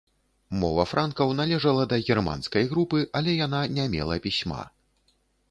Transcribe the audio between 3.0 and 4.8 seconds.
але яна не мела пісьма.